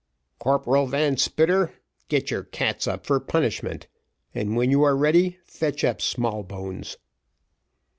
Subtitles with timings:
[0.39, 1.73] "Corporal Van Spitter,
[2.09, 3.85] get your cats up for punishment,
[4.33, 6.97] and when you are ready fetch up Smallbones."